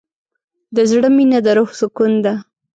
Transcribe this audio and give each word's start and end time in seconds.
د 0.75 0.77
زړه 0.89 1.09
مینه 1.15 1.39
د 1.45 1.47
روح 1.57 1.69
سکون 1.81 2.11
ده. 2.25 2.33